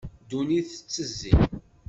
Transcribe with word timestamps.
Ddunit 0.21 0.67
tettezzi. 0.75 1.33